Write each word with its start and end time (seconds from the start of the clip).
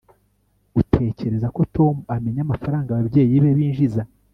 utekereza 0.81 1.47
ko 1.55 1.61
tom 1.75 1.95
amenya 2.15 2.41
amafaranga 2.43 2.89
ababyeyi 2.91 3.35
be 3.43 3.51
binjiza 3.57 4.03